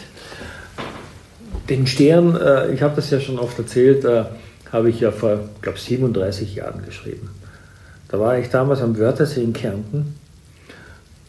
Den 1.70 1.88
Stern, 1.88 2.36
äh, 2.36 2.72
ich 2.72 2.82
habe 2.82 2.96
das 2.96 3.10
ja 3.12 3.20
schon 3.20 3.40
oft 3.40 3.58
erzählt, 3.58 4.04
äh, 4.04 4.26
habe 4.72 4.90
ich 4.90 5.00
ja 5.00 5.12
vor, 5.12 5.48
glaube 5.62 5.78
37 5.78 6.56
Jahren 6.56 6.84
geschrieben. 6.84 7.30
Da 8.10 8.20
war 8.20 8.38
ich 8.38 8.50
damals 8.50 8.82
am 8.82 8.98
Wörthersee 8.98 9.44
in 9.44 9.54
Kärnten 9.54 10.16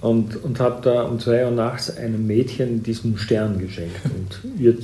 und, 0.01 0.43
und 0.43 0.59
habe 0.59 0.81
da 0.83 1.03
um 1.03 1.21
zwei 1.21 1.45
Uhr 1.45 1.51
nachts 1.51 1.95
einem 1.95 2.27
Mädchen 2.27 2.83
diesen 2.83 3.19
Stern 3.19 3.59
geschenkt. 3.59 4.01
Und 4.05 4.61
ihr, 4.61 4.77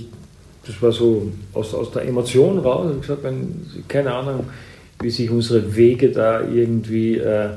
das 0.66 0.80
war 0.80 0.92
so 0.92 1.32
aus, 1.54 1.75
aus 1.75 1.90
der 1.90 2.04
Emotion 2.04 2.59
raus. 2.59 2.92
Ich 2.94 3.02
gesagt, 3.02 3.25
wenn, 3.25 3.66
keine 3.88 4.14
Ahnung, 4.14 4.44
wie 5.00 5.11
sich 5.11 5.30
unsere 5.30 5.75
Wege 5.75 6.11
da 6.11 6.40
irgendwie 6.42 7.18
äh, 7.18 7.50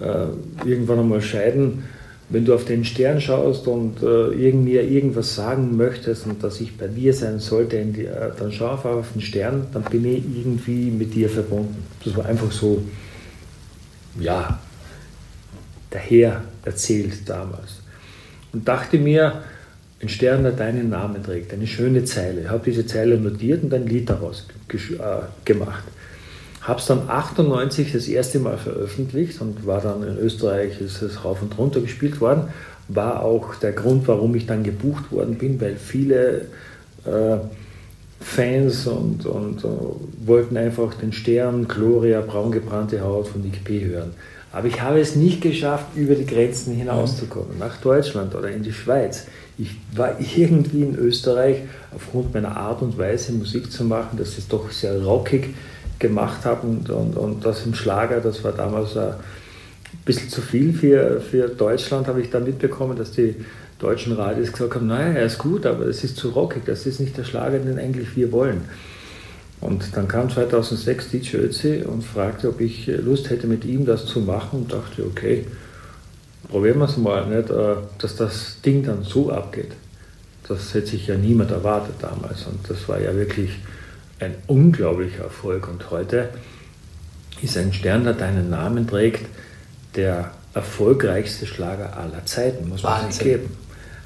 äh, 0.00 0.68
irgendwann 0.68 1.00
einmal 1.00 1.22
scheiden 1.22 1.84
wenn 2.32 2.46
du 2.46 2.54
auf 2.54 2.64
den 2.64 2.84
Stern 2.84 3.20
schaust 3.20 3.66
und 3.66 4.02
äh, 4.02 4.52
mir 4.52 4.82
irgendwas 4.82 5.34
sagen 5.34 5.76
möchtest 5.76 6.26
und 6.26 6.42
dass 6.42 6.60
ich 6.60 6.76
bei 6.78 6.88
dir 6.88 7.12
sein 7.12 7.38
sollte, 7.38 7.84
die, 7.84 8.06
äh, 8.06 8.30
dann 8.38 8.50
schau 8.50 8.72
einfach 8.72 8.90
auf 8.90 9.12
den 9.12 9.20
Stern, 9.20 9.66
dann 9.72 9.82
bin 9.84 10.04
ich 10.04 10.24
irgendwie 10.38 10.90
mit 10.90 11.14
dir 11.14 11.28
verbunden. 11.28 11.84
Das 12.04 12.16
war 12.16 12.24
einfach 12.26 12.50
so, 12.50 12.82
ja, 14.18 14.58
daher 15.90 16.42
erzählt 16.64 17.28
damals. 17.28 17.80
Und 18.52 18.66
dachte 18.66 18.98
mir, 18.98 19.42
ein 20.00 20.08
Stern, 20.08 20.42
der 20.42 20.52
deinen 20.52 20.88
Namen 20.88 21.22
trägt, 21.22 21.52
eine 21.52 21.66
schöne 21.66 22.04
Zeile. 22.04 22.42
Ich 22.42 22.48
habe 22.48 22.64
diese 22.64 22.86
Zeile 22.86 23.18
notiert 23.18 23.62
und 23.62 23.74
ein 23.74 23.86
Lied 23.86 24.08
daraus 24.08 24.48
äh, 24.72 24.76
gemacht. 25.44 25.84
Habe 26.62 26.78
es 26.78 26.86
dann 26.86 27.08
98 27.08 27.92
das 27.92 28.06
erste 28.06 28.38
Mal 28.38 28.56
veröffentlicht 28.56 29.40
und 29.40 29.66
war 29.66 29.80
dann 29.80 30.02
in 30.04 30.16
Österreich, 30.16 30.80
ist 30.80 31.02
es 31.02 31.24
rauf 31.24 31.42
und 31.42 31.58
runter 31.58 31.80
gespielt 31.80 32.20
worden. 32.20 32.44
War 32.88 33.22
auch 33.22 33.56
der 33.56 33.72
Grund, 33.72 34.06
warum 34.06 34.34
ich 34.34 34.46
dann 34.46 34.62
gebucht 34.62 35.10
worden 35.10 35.36
bin, 35.36 35.60
weil 35.60 35.76
viele 35.76 36.46
äh, 37.04 37.38
Fans 38.22 38.86
und, 38.86 39.26
und 39.26 39.64
uh, 39.64 39.96
wollten 40.24 40.56
einfach 40.56 40.94
den 40.94 41.12
Stern, 41.12 41.66
Gloria, 41.66 42.20
braungebrannte 42.20 43.00
Haut 43.00 43.28
von 43.28 43.42
Nick 43.42 43.64
P. 43.64 43.84
hören. 43.84 44.12
Aber 44.52 44.68
ich 44.68 44.80
habe 44.80 45.00
es 45.00 45.16
nicht 45.16 45.40
geschafft, 45.40 45.96
über 45.96 46.14
die 46.14 46.26
Grenzen 46.26 46.74
hinauszukommen, 46.74 47.58
nach 47.58 47.80
Deutschland 47.80 48.34
oder 48.34 48.50
in 48.50 48.62
die 48.62 48.72
Schweiz. 48.72 49.26
Ich 49.58 49.76
war 49.94 50.16
irgendwie 50.36 50.82
in 50.82 50.94
Österreich 50.94 51.58
aufgrund 51.94 52.34
meiner 52.34 52.56
Art 52.56 52.82
und 52.82 52.98
Weise 52.98 53.32
Musik 53.32 53.72
zu 53.72 53.84
machen, 53.84 54.18
dass 54.18 54.38
es 54.38 54.48
doch 54.48 54.70
sehr 54.70 55.02
rockig 55.02 55.54
gemacht 56.02 56.44
habe 56.44 56.66
und, 56.66 56.90
und, 56.90 57.16
und 57.16 57.46
das 57.46 57.64
im 57.64 57.74
Schlager, 57.74 58.20
das 58.20 58.44
war 58.44 58.52
damals 58.52 58.96
ein 58.96 59.14
bisschen 60.04 60.28
zu 60.28 60.42
viel 60.42 60.74
für, 60.74 61.20
für 61.20 61.48
Deutschland, 61.48 62.08
habe 62.08 62.20
ich 62.20 62.28
da 62.28 62.40
mitbekommen, 62.40 62.98
dass 62.98 63.12
die 63.12 63.36
deutschen 63.78 64.12
Radios 64.12 64.52
gesagt 64.52 64.74
haben, 64.74 64.88
naja, 64.88 65.14
er 65.14 65.26
ist 65.26 65.38
gut, 65.38 65.64
aber 65.64 65.86
es 65.86 66.04
ist 66.04 66.16
zu 66.16 66.30
rockig, 66.30 66.64
das 66.66 66.86
ist 66.86 67.00
nicht 67.00 67.16
der 67.16 67.24
Schlager, 67.24 67.58
den 67.58 67.78
eigentlich 67.78 68.14
wir 68.16 68.30
wollen. 68.32 68.62
Und 69.60 69.96
dann 69.96 70.08
kam 70.08 70.28
2006 70.28 71.10
DJ 71.10 71.36
Ötzi 71.36 71.84
und 71.86 72.02
fragte, 72.02 72.48
ob 72.48 72.60
ich 72.60 72.88
Lust 72.88 73.30
hätte, 73.30 73.46
mit 73.46 73.64
ihm 73.64 73.86
das 73.86 74.06
zu 74.06 74.20
machen 74.20 74.62
und 74.62 74.72
dachte, 74.72 75.04
okay, 75.04 75.46
probieren 76.48 76.78
wir 76.78 76.86
es 76.86 76.96
mal, 76.96 77.26
nicht, 77.26 77.48
äh, 77.50 77.76
dass 77.98 78.16
das 78.16 78.60
Ding 78.64 78.82
dann 78.84 79.04
so 79.04 79.30
abgeht. 79.30 79.70
Das 80.48 80.74
hätte 80.74 80.88
sich 80.88 81.06
ja 81.06 81.16
niemand 81.16 81.52
erwartet 81.52 81.94
damals 82.00 82.44
und 82.46 82.58
das 82.68 82.88
war 82.88 83.00
ja 83.00 83.14
wirklich 83.14 83.50
ein 84.22 84.34
unglaublicher 84.46 85.24
Erfolg. 85.24 85.68
Und 85.68 85.90
heute 85.90 86.30
ist 87.42 87.56
ein 87.58 87.72
Stern, 87.72 88.04
der 88.04 88.14
deinen 88.14 88.50
Namen 88.50 88.86
trägt, 88.86 89.26
der 89.96 90.30
erfolgreichste 90.54 91.46
Schlager 91.46 91.96
aller 91.96 92.24
Zeiten, 92.24 92.68
muss 92.68 92.82
man 92.82 93.10
sich 93.10 93.22
geben. 93.22 93.50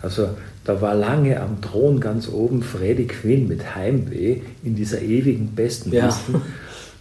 Also 0.03 0.31
da 0.65 0.81
war 0.81 0.95
lange 0.95 1.41
am 1.41 1.61
Thron 1.61 2.01
ganz 2.01 2.29
oben 2.29 2.63
Freddie 2.63 3.07
Quinn 3.07 3.47
mit 3.49 3.75
Heimweh 3.75 4.41
in 4.65 4.75
dieser 4.75 5.01
ewigen 5.01 5.55
besten 5.55 5.93
ja. 5.93 6.17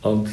Und 0.02 0.30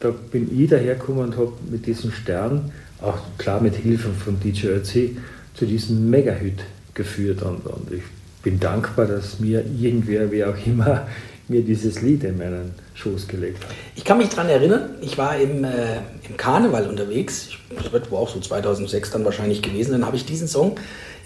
da 0.00 0.10
bin 0.10 0.50
ich 0.58 0.68
dahergekommen 0.68 1.24
und 1.24 1.36
habe 1.36 1.52
mit 1.70 1.86
diesem 1.86 2.10
Stern, 2.10 2.72
auch 3.00 3.18
klar 3.38 3.60
mit 3.60 3.76
Hilfe 3.76 4.10
von 4.10 4.40
DJ 4.40 4.68
Ötzi, 4.68 5.16
zu 5.54 5.64
diesem 5.64 6.10
Mega-Hit 6.10 6.64
geführt. 6.94 7.42
Und, 7.42 7.66
und 7.66 7.92
ich 7.92 8.02
bin 8.42 8.58
dankbar, 8.58 9.06
dass 9.06 9.38
mir 9.38 9.64
irgendwer, 9.64 10.30
wer 10.30 10.50
auch 10.50 10.66
immer, 10.66 11.06
mir 11.48 11.62
dieses 11.62 12.02
Lied 12.02 12.24
in 12.24 12.38
meinen 12.38 12.72
Schoß 12.96 13.28
gelegt 13.28 13.62
hat. 13.62 13.70
Ich 13.94 14.04
kann 14.04 14.18
mich 14.18 14.30
daran 14.30 14.48
erinnern, 14.48 14.90
ich 15.02 15.18
war 15.18 15.36
im, 15.36 15.64
äh, 15.64 15.98
im 16.28 16.36
Karneval 16.36 16.88
unterwegs, 16.88 17.50
das 17.76 17.92
wird 17.92 18.10
wohl 18.10 18.18
auch 18.18 18.30
so 18.30 18.40
2006 18.40 19.10
dann 19.10 19.24
wahrscheinlich 19.24 19.60
gewesen, 19.60 19.92
dann 19.92 20.06
habe 20.06 20.16
ich 20.16 20.24
diesen 20.24 20.48
Song 20.48 20.76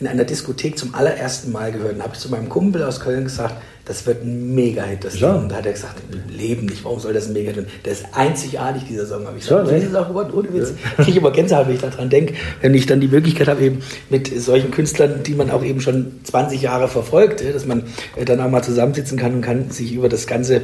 in 0.01 0.07
einer 0.09 0.25
Diskothek 0.25 0.77
zum 0.79 0.95
allerersten 0.95 1.53
Mal 1.53 1.73
gehört 1.73 1.95
und 1.95 2.03
habe 2.03 2.15
ich 2.15 2.21
zu 2.21 2.31
meinem 2.31 2.49
Kumpel 2.49 2.83
aus 2.83 3.01
Köln 3.01 3.25
gesagt, 3.25 3.55
das 3.85 4.07
wird 4.07 4.23
ein 4.23 4.55
Mega-Hit, 4.55 5.05
das 5.05 5.19
ja. 5.19 5.35
Und 5.35 5.51
da 5.51 5.57
hat 5.57 5.67
er 5.67 5.73
gesagt, 5.73 5.97
Leben 6.29 6.67
nicht, 6.67 6.85
warum 6.85 7.01
soll 7.01 7.13
das 7.13 7.27
ein 7.27 7.33
Mega-Hit 7.33 7.57
werden? 7.57 7.71
Der 7.85 7.93
ist 7.93 8.07
einzigartig, 8.13 8.85
dieser 8.89 9.07
Song, 9.07 9.27
habe 9.27 9.37
ich 9.37 9.43
gesagt. 9.43 9.69
Ja, 9.69 9.79
diese 9.79 9.91
Sache, 9.91 10.13
ohne 10.13 10.53
Witz. 10.55 10.71
Ja. 10.71 10.91
Kriege 10.97 11.11
ich 11.11 11.17
immer 11.17 11.33
Gänsehaut, 11.33 11.67
wenn 11.67 11.75
ich 11.75 11.81
daran 11.81 12.09
denke, 12.09 12.35
wenn 12.61 12.73
ich 12.75 12.87
dann 12.87 13.01
die 13.01 13.09
Möglichkeit 13.09 13.49
habe, 13.49 13.63
eben 13.63 13.83
mit 14.09 14.41
solchen 14.41 14.71
Künstlern, 14.71 15.23
die 15.25 15.35
man 15.35 15.51
auch 15.51 15.65
eben 15.65 15.81
schon 15.81 16.21
20 16.25 16.63
Jahre 16.63 16.89
verfolgt, 16.89 17.43
dass 17.43 17.67
man 17.67 17.83
äh, 18.17 18.25
dann 18.25 18.41
auch 18.41 18.49
mal 18.49 18.63
zusammensitzen 18.63 19.19
kann 19.19 19.35
und 19.35 19.41
kann 19.41 19.71
sich 19.71 19.93
über 19.93 20.09
das 20.09 20.27
Ganze 20.27 20.63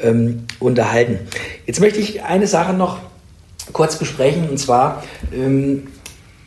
ähm, 0.00 0.44
unterhalten. 0.60 1.18
Jetzt 1.66 1.80
möchte 1.80 1.98
ich 1.98 2.22
eine 2.22 2.46
Sache 2.46 2.72
noch 2.72 2.98
kurz 3.72 3.96
besprechen, 3.96 4.48
und 4.48 4.58
zwar 4.58 5.02
ähm, 5.32 5.88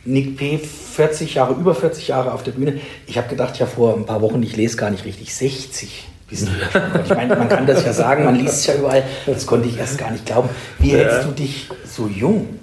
Nick 0.04 0.36
P. 0.36 0.58
40 0.58 1.34
Jahre, 1.34 1.54
über 1.54 1.74
40 1.74 2.08
Jahre 2.08 2.32
auf 2.32 2.42
der 2.42 2.52
Bühne. 2.52 2.80
Ich 3.06 3.16
habe 3.16 3.28
gedacht, 3.28 3.58
ja 3.58 3.66
vor 3.66 3.94
ein 3.94 4.04
paar 4.04 4.20
Wochen, 4.20 4.42
ich 4.42 4.56
lese 4.56 4.76
gar 4.76 4.90
nicht 4.90 5.04
richtig, 5.04 5.34
60 5.34 6.08
bist 6.28 6.48
du 6.48 6.52
ja 6.52 6.70
schon. 6.70 7.04
Ich 7.04 7.10
meine, 7.10 7.36
man 7.36 7.48
kann 7.48 7.66
das 7.66 7.84
ja 7.84 7.92
sagen, 7.92 8.24
man 8.24 8.34
liest 8.34 8.54
es 8.54 8.66
ja 8.66 8.74
überall. 8.74 9.04
Das 9.26 9.46
konnte 9.46 9.68
ich 9.68 9.78
erst 9.78 9.98
gar 9.98 10.10
nicht 10.10 10.26
glauben. 10.26 10.48
Wie 10.78 10.90
hältst 10.90 11.24
du 11.26 11.30
dich 11.30 11.68
so 11.84 12.08
jung? 12.08 12.58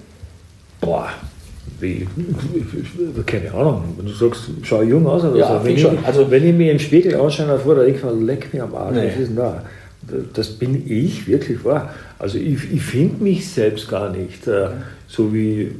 Boah, 0.81 1.09
wie, 1.79 2.07
keine 3.25 3.53
Ahnung, 3.53 3.83
wenn 3.95 4.05
du 4.05 4.11
sagst, 4.11 4.49
schau 4.63 4.81
jung 4.81 5.05
aus 5.07 5.23
oder 5.23 5.37
ja, 5.37 5.59
so. 5.59 5.65
Wenn 5.65 5.75
ich, 5.75 5.81
schon. 5.81 5.97
Also, 6.03 6.29
wenn 6.29 6.47
ich 6.47 6.53
mir 6.53 6.71
im 6.71 6.79
Spiegel 6.79 7.15
anschaue 7.15 7.47
davor, 7.47 7.75
da 7.75 7.83
denke 7.83 7.99
ich 7.99 8.03
mir, 8.03 8.11
leck 8.11 8.53
mich 8.53 8.61
am 8.61 8.75
Arsch, 8.75 8.95
nee. 8.95 9.07
was 9.07 9.17
ist 9.17 9.27
denn 9.29 9.35
da? 9.35 9.63
Das 10.33 10.49
bin 10.49 10.89
ich 10.89 11.27
wirklich 11.27 11.63
wahr. 11.63 11.93
Also 12.17 12.37
ich, 12.37 12.71
ich 12.71 12.81
finde 12.81 13.23
mich 13.23 13.47
selbst 13.47 13.89
gar 13.89 14.11
nicht, 14.11 14.47
äh, 14.47 14.69
so 15.07 15.33
wie 15.33 15.71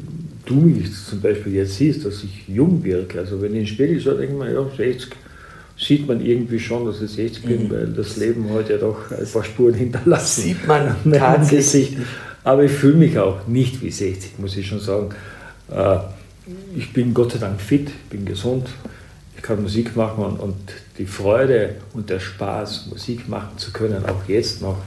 du 0.45 0.55
mich 0.55 0.91
zum 1.05 1.21
Beispiel 1.21 1.53
jetzt 1.53 1.75
siehst, 1.75 2.05
dass 2.05 2.24
ich 2.24 2.48
jung 2.48 2.83
wirke. 2.83 3.19
Also 3.19 3.41
wenn 3.41 3.53
ich 3.53 3.59
in 3.59 3.65
den 3.65 3.67
Spiegel 3.67 4.01
schaue, 4.01 4.17
denke 4.17 4.33
ich 4.33 4.39
mir, 4.39 4.53
ja, 4.53 4.65
60 4.75 5.12
sieht 5.77 6.07
man 6.07 6.24
irgendwie 6.24 6.59
schon, 6.59 6.86
dass 6.86 7.01
ich 7.01 7.12
60 7.12 7.43
bin, 7.43 7.63
mhm. 7.63 7.69
weil 7.71 7.88
das 7.88 8.17
Leben 8.17 8.50
heute 8.50 8.74
ja 8.74 8.79
doch 8.79 9.12
ein 9.12 9.25
paar 9.31 9.43
Spuren 9.43 9.74
hinterlassen. 9.74 10.41
Sieht 10.41 10.67
man 10.67 10.95
tatsächlich. 11.12 11.98
Aber 12.43 12.63
ich 12.63 12.71
fühle 12.71 12.98
mich 12.98 13.17
auch 13.17 13.48
nicht 13.48 13.81
wie 13.81 13.91
60, 13.91 14.39
muss 14.39 14.57
ich 14.57 14.67
schon 14.67 14.79
sagen. 14.79 15.09
Äh, 15.71 15.98
ich 16.75 16.91
bin 16.93 17.13
Gott 17.13 17.33
sei 17.33 17.39
Dank 17.39 17.62
fit, 17.62 17.89
bin 18.09 18.25
gesund, 18.25 18.67
ich 19.39 19.43
kann 19.43 19.62
Musik 19.62 19.96
machen 19.96 20.25
und, 20.25 20.38
und 20.38 20.55
die 20.98 21.05
Freude 21.05 21.75
und 21.93 22.10
der 22.10 22.19
Spaß, 22.19 22.88
Musik 22.89 23.29
machen 23.29 23.58
zu 23.58 23.72
können, 23.72 24.03
auch 24.05 24.27
jetzt 24.27 24.62
noch, 24.62 24.79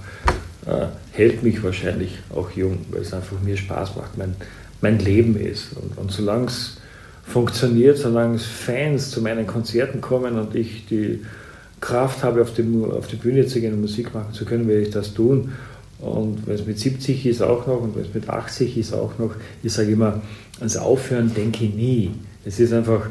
äh, 0.66 0.88
hält 1.12 1.42
mich 1.42 1.64
wahrscheinlich 1.64 2.18
auch 2.28 2.50
jung, 2.50 2.84
weil 2.90 3.00
es 3.00 3.14
einfach 3.14 3.40
mir 3.40 3.56
Spaß 3.56 3.96
macht. 3.96 4.18
Mein, 4.18 4.36
mein 4.82 4.98
Leben 4.98 5.36
ist. 5.36 5.68
Und, 5.72 5.96
und 5.96 6.12
solange 6.12 6.48
es 6.48 6.76
funktioniert, 7.24 7.96
solange 7.96 8.38
Fans 8.38 9.10
zu 9.10 9.22
meinen 9.22 9.46
Konzerten 9.46 10.02
kommen 10.02 10.38
und 10.38 10.54
ich 10.54 10.84
die 10.84 11.24
Kraft 11.80 12.22
habe, 12.22 12.42
auf 12.42 12.52
die, 12.52 12.62
auf 12.92 13.06
die 13.06 13.16
Bühne 13.16 13.46
zu 13.46 13.58
gehen 13.58 13.72
und 13.72 13.80
Musik 13.80 14.12
machen 14.12 14.34
zu 14.34 14.44
können, 14.44 14.68
werde 14.68 14.82
ich 14.82 14.90
das 14.90 15.14
tun. 15.14 15.52
Und 15.98 16.46
wenn 16.46 16.56
es 16.56 16.66
mit 16.66 16.78
70 16.78 17.24
ist 17.24 17.40
auch 17.40 17.66
noch 17.66 17.80
und 17.80 17.96
wenn 17.96 18.02
es 18.02 18.12
mit 18.12 18.28
80 18.28 18.76
ist 18.76 18.92
auch 18.92 19.18
noch, 19.18 19.34
ich 19.62 19.72
sage 19.72 19.92
immer, 19.92 20.20
ans 20.58 20.76
Aufhören 20.76 21.32
denke 21.32 21.64
ich 21.64 21.74
nie. 21.74 22.10
Es 22.44 22.60
ist 22.60 22.74
einfach, 22.74 23.06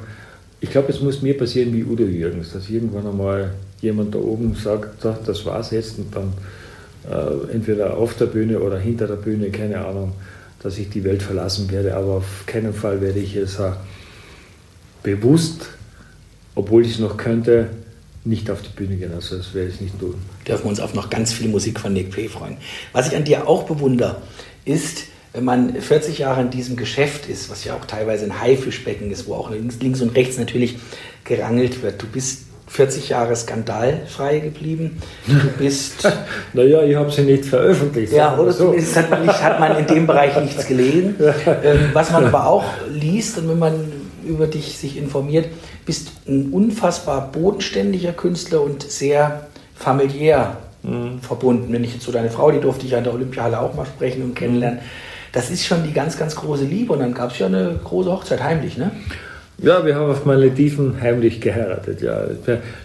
ich 0.62 0.70
glaube, 0.70 0.91
es 0.91 1.01
muss 1.01 1.22
mir 1.24 1.36
passieren 1.36 1.74
wie 1.74 1.84
Udo 1.84 2.03
Jürgens, 2.03 2.53
dass 2.53 2.70
irgendwann 2.70 3.08
einmal 3.08 3.56
jemand 3.82 4.13
da 4.13 4.20
oben 4.20 4.56
sagt, 4.56 5.03
das 5.03 5.46
war's 5.46 5.72
jetzt 5.72 5.98
und 5.98 6.15
dann 6.15 6.34
äh, 7.10 7.51
entweder 7.51 7.98
auf 7.98 8.15
der 8.15 8.27
Bühne 8.27 8.60
oder 8.60 8.77
hinter 8.77 9.08
der 9.08 9.15
Bühne, 9.15 9.50
keine 9.50 9.84
Ahnung, 9.84 10.13
dass 10.62 10.77
ich 10.77 10.89
die 10.89 11.03
Welt 11.03 11.24
verlassen 11.24 11.72
werde, 11.72 11.96
aber 11.96 12.18
auf 12.18 12.44
keinen 12.46 12.74
Fall 12.74 13.01
werde 13.01 13.20
ich 13.20 13.36
es 13.36 13.58
äh, 13.60 13.72
bewusst, 15.01 15.70
obwohl 16.53 16.86
ich 16.86 16.94
es 16.94 17.00
noch 17.00 17.18
könnte, 17.18 17.70
nicht 18.24 18.51
auf 18.51 18.62
die 18.62 18.70
Bühne 18.70 18.98
gehen. 18.98 19.12
Also 19.15 19.38
das 19.38 19.56
werde 19.56 19.72
ich 19.72 19.82
nicht 19.82 20.00
tun. 20.00 20.13
Dürfen 20.48 20.65
wir 20.65 20.70
uns 20.70 20.80
auf 20.80 20.94
noch 20.94 21.10
ganz 21.10 21.34
viel 21.34 21.48
Musik 21.48 21.80
von 21.80 21.91
Nick 21.91 22.12
P. 22.12 22.27
freuen. 22.27 22.58
Was 22.94 23.08
ich 23.08 23.15
an 23.15 23.24
dir 23.24 23.48
auch 23.48 23.63
bewundere, 23.63 24.22
ist, 24.63 25.06
wenn 25.33 25.43
man 25.45 25.73
40 25.73 26.19
Jahre 26.19 26.41
in 26.41 26.50
diesem 26.50 26.75
Geschäft 26.75 27.29
ist, 27.29 27.50
was 27.50 27.63
ja 27.63 27.75
auch 27.75 27.85
teilweise 27.85 28.25
ein 28.25 28.41
Haifischbecken 28.41 29.11
ist, 29.11 29.27
wo 29.27 29.35
auch 29.35 29.50
links, 29.50 29.77
links 29.79 30.01
und 30.01 30.15
rechts 30.15 30.38
natürlich 30.38 30.77
gerangelt 31.23 31.81
wird. 31.83 32.01
Du 32.01 32.07
bist 32.07 32.43
40 32.67 33.09
Jahre 33.09 33.35
skandalfrei 33.35 34.39
geblieben. 34.39 35.01
Du 35.27 35.47
bist. 35.57 36.09
naja, 36.53 36.83
ich 36.83 36.95
habe 36.95 37.11
sie 37.11 37.23
nicht 37.23 37.45
veröffentlicht. 37.45 38.13
Ja, 38.13 38.38
oder 38.38 38.51
so. 38.51 38.67
zumindest 38.67 38.95
hat 38.95 39.09
man, 39.09 39.25
nicht, 39.25 39.43
hat 39.43 39.59
man 39.59 39.77
in 39.77 39.88
dem 39.88 40.07
Bereich 40.07 40.39
nichts 40.41 40.67
gelesen. 40.67 41.15
Ähm, 41.63 41.89
was 41.93 42.11
man 42.11 42.25
aber 42.25 42.47
auch 42.47 42.63
liest 42.89 43.38
und 43.38 43.50
wenn 43.50 43.59
man 43.59 43.91
über 44.25 44.47
dich 44.47 44.77
sich 44.77 44.97
informiert, 44.97 45.47
bist 45.85 46.11
ein 46.27 46.51
unfassbar 46.51 47.31
bodenständiger 47.31 48.13
Künstler 48.13 48.61
und 48.61 48.83
sehr 48.83 49.47
familiär 49.75 50.57
mhm. 50.83 51.19
verbunden. 51.19 51.73
Wenn 51.73 51.83
ich 51.83 51.93
jetzt 51.93 52.05
so 52.05 52.11
deine 52.11 52.29
Frau, 52.29 52.51
die 52.51 52.59
durfte 52.59 52.85
ich 52.85 52.91
ja 52.91 53.00
in 53.00 53.03
der 53.03 53.13
Olympiahalle 53.13 53.59
auch 53.59 53.73
mal 53.75 53.85
sprechen 53.85 54.23
und 54.23 54.35
kennenlernen. 54.35 54.79
Das 55.31 55.50
ist 55.50 55.65
schon 55.65 55.83
die 55.83 55.93
ganz, 55.93 56.17
ganz 56.17 56.35
große 56.35 56.65
Liebe. 56.65 56.93
Und 56.93 57.00
dann 57.00 57.13
gab 57.13 57.31
es 57.31 57.39
ja 57.39 57.47
eine 57.47 57.79
große 57.83 58.11
Hochzeit 58.11 58.43
heimlich, 58.43 58.77
ne? 58.77 58.91
Ja, 59.57 59.85
wir 59.85 59.95
haben 59.95 60.09
auf 60.09 60.25
Malediven 60.25 61.00
heimlich 61.00 61.39
geheiratet. 61.39 62.01
Ja. 62.01 62.23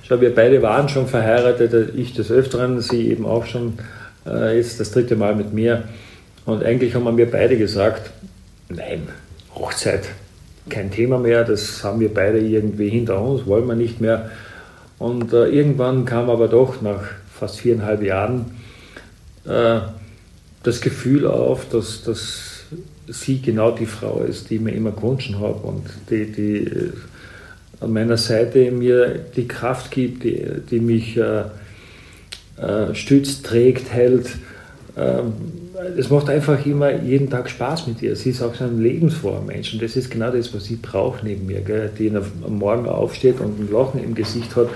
Schau, 0.03 0.21
wir 0.21 0.35
beide 0.35 0.61
waren 0.61 0.89
schon 0.89 1.07
verheiratet, 1.07 1.95
ich 1.97 2.13
des 2.13 2.31
Öfteren, 2.31 2.81
sie 2.83 3.09
eben 3.11 3.25
auch 3.25 3.47
schon 3.47 3.79
äh, 4.27 4.57
jetzt 4.57 4.79
das 4.79 4.91
dritte 4.91 5.17
Mal 5.17 5.35
mit 5.35 5.55
mir. 5.55 5.85
Und 6.45 6.63
eigentlich 6.63 6.95
haben 6.95 7.17
wir 7.17 7.31
beide 7.31 7.57
gesagt, 7.57 8.11
nein, 8.69 9.09
Hochzeit 9.55 10.05
kein 10.69 10.91
Thema 10.91 11.19
mehr, 11.19 11.45
das 11.45 11.83
haben 11.83 12.01
wir 12.01 12.13
beide 12.13 12.39
irgendwie 12.41 12.89
hinter 12.89 13.23
uns, 13.23 13.47
wollen 13.47 13.67
wir 13.67 13.75
nicht 13.75 14.01
mehr. 14.01 14.31
Und 14.99 15.33
äh, 15.33 15.47
irgendwann 15.47 16.05
kam 16.05 16.29
aber 16.29 16.49
doch 16.49 16.83
nach 16.83 17.03
fast 17.33 17.61
viereinhalb 17.61 18.03
Jahren 18.03 18.47
äh, 19.47 19.81
das 20.67 20.81
Gefühl 20.81 21.27
auf, 21.27 21.69
dass, 21.69 22.03
dass 22.03 22.65
sie 23.07 23.41
genau 23.41 23.71
die 23.71 23.87
Frau 23.87 24.23
ist, 24.23 24.51
die 24.51 24.57
ich 24.57 24.61
mir 24.61 24.73
immer 24.73 24.91
gewünscht 24.91 25.35
habe 25.39 25.67
und 25.67 25.85
die, 26.11 26.33
die 26.33 26.57
äh, 26.67 26.93
an 27.81 27.93
meiner 27.93 28.17
Seite 28.17 28.71
mir 28.71 29.21
die 29.37 29.47
Kraft 29.47 29.91
gibt, 29.91 30.25
die, 30.25 30.45
die 30.71 30.81
mich 30.81 31.17
äh, 31.17 31.45
äh, 32.57 32.95
stützt, 32.95 33.47
trägt, 33.47 33.93
hält. 33.93 34.31
Ähm, 34.97 35.35
es 35.97 36.09
macht 36.09 36.31
einfach 36.31 36.65
immer 36.65 36.91
jeden 36.91 37.29
Tag 37.29 37.51
Spaß 37.51 37.87
mit 37.87 38.01
ihr. 38.03 38.17
Sie 38.17 38.31
ist 38.31 38.43
auch 38.43 38.55
so 38.55 38.65
ein 38.65 38.81
lebensfroher 38.81 39.43
Mensch 39.43 39.75
und 39.75 39.83
das 39.83 39.95
ist 39.95 40.11
genau 40.11 40.31
das, 40.31 40.55
was 40.55 40.71
ich 40.71 40.81
brauche 40.81 41.25
neben 41.25 41.47
mir, 41.47 41.61
gell? 41.61 41.91
die 41.97 42.11
am 42.11 42.59
Morgen 42.59 42.89
aufsteht 42.89 43.41
und 43.41 43.61
ein 43.61 43.71
Lachen 43.71 44.03
im 44.03 44.15
Gesicht 44.15 44.57
hat 44.57 44.69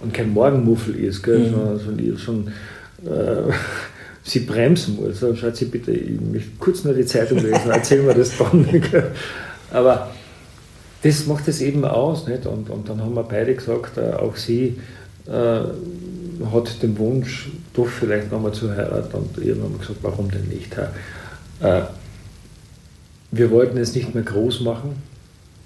und 0.00 0.14
kein 0.14 0.32
Morgenmuffel 0.32 0.94
ist, 0.94 1.22
gell? 1.22 1.50
Mhm. 1.50 1.78
sondern 1.80 2.18
schon, 2.18 2.48
äh, 3.04 3.52
sie 4.24 4.40
bremsen 4.40 4.96
muss. 4.96 5.20
So, 5.20 5.34
schaut 5.36 5.56
sie 5.56 5.66
bitte, 5.66 5.92
ich 5.92 6.20
möchte 6.20 6.50
kurz 6.58 6.82
nur 6.84 6.94
die 6.94 7.04
Zeitung 7.04 7.38
lesen, 7.38 7.70
erzählen 7.70 8.06
wir 8.06 8.14
das 8.14 8.36
dann. 8.36 8.66
Aber 9.70 10.10
das 11.02 11.26
macht 11.26 11.46
es 11.48 11.60
eben 11.60 11.84
aus. 11.84 12.26
Nicht? 12.26 12.46
Und, 12.46 12.70
und 12.70 12.88
dann 12.88 13.00
haben 13.00 13.14
wir 13.14 13.22
beide 13.22 13.54
gesagt, 13.54 13.98
äh, 13.98 14.14
auch 14.14 14.36
sie 14.36 14.78
äh, 15.26 15.60
hat 16.52 16.82
den 16.82 16.98
Wunsch, 16.98 17.50
doch 17.74 17.86
vielleicht 17.86 18.32
nochmal 18.32 18.52
zu 18.52 18.70
heiraten. 18.70 19.14
Und 19.14 19.38
irgendwann 19.38 19.64
haben 19.64 19.74
wir 19.74 19.80
gesagt, 19.80 19.98
warum 20.02 20.30
denn 20.30 20.48
nicht? 20.48 20.74
Äh, 21.60 21.82
wir 23.30 23.50
wollten 23.50 23.76
es 23.76 23.94
nicht 23.94 24.14
mehr 24.14 24.24
groß 24.24 24.60
machen, 24.60 25.02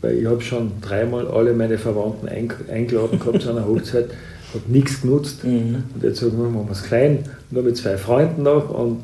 weil 0.00 0.18
ich 0.18 0.26
habe 0.26 0.40
schon 0.40 0.72
dreimal 0.80 1.28
alle 1.28 1.52
meine 1.52 1.78
Verwandten 1.78 2.28
eingeladen 2.28 3.20
gehabt 3.20 3.42
zu 3.42 3.50
einer 3.50 3.66
Hochzeit, 3.66 4.10
hat 4.54 4.68
nichts 4.68 5.02
genutzt. 5.02 5.44
Mhm. 5.44 5.84
Und 5.94 6.02
jetzt 6.02 6.20
sagen 6.20 6.38
wir, 6.38 6.48
machen 6.48 6.66
wir 6.66 6.72
es 6.72 6.82
klein, 6.82 7.24
nur 7.50 7.62
mit 7.62 7.76
zwei 7.76 7.96
Freunden 7.96 8.42
noch 8.42 8.70
und 8.70 9.00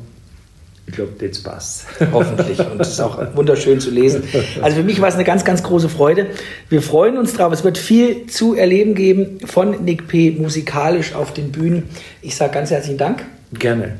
ich 0.87 0.93
glaube, 0.93 1.13
jetzt 1.21 1.43
passt. 1.43 1.85
Hoffentlich. 2.13 2.59
Und 2.59 2.79
es 2.79 2.89
ist 2.89 2.99
auch 2.99 3.19
wunderschön 3.35 3.79
zu 3.79 3.89
lesen. 3.89 4.23
Also 4.61 4.77
für 4.77 4.83
mich 4.83 5.01
war 5.01 5.07
es 5.07 5.15
eine 5.15 5.23
ganz, 5.23 5.43
ganz 5.43 5.63
große 5.63 5.89
Freude. 5.89 6.27
Wir 6.69 6.81
freuen 6.81 7.17
uns 7.17 7.33
drauf. 7.33 7.51
Es 7.51 7.63
wird 7.63 7.77
viel 7.77 8.27
zu 8.27 8.53
erleben 8.53 8.93
geben 8.93 9.39
von 9.45 9.83
Nick 9.83 10.07
P. 10.07 10.31
musikalisch 10.31 11.15
auf 11.15 11.33
den 11.33 11.51
Bühnen. 11.51 11.83
Ich 12.21 12.35
sage 12.35 12.53
ganz 12.53 12.69
herzlichen 12.69 12.99
Dank. 12.99 13.25
Gerne. 13.53 13.95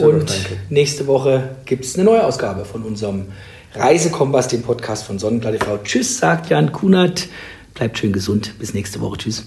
Und 0.00 0.32
nächste 0.70 1.06
Woche 1.06 1.50
gibt 1.66 1.84
es 1.84 1.96
eine 1.96 2.04
neue 2.04 2.24
Ausgabe 2.24 2.64
von 2.64 2.82
unserem 2.82 3.26
Reisekompass, 3.74 4.48
dem 4.48 4.62
Podcast 4.62 5.04
von 5.04 5.18
Sonnenklar 5.18 5.52
TV. 5.52 5.78
Tschüss, 5.84 6.18
sagt 6.18 6.48
Jan 6.48 6.72
Kunert. 6.72 7.28
Bleibt 7.74 7.98
schön 7.98 8.12
gesund. 8.12 8.54
Bis 8.58 8.72
nächste 8.74 9.00
Woche. 9.00 9.18
Tschüss. 9.18 9.46